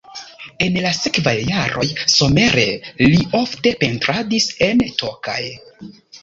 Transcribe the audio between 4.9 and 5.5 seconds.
Tokaj.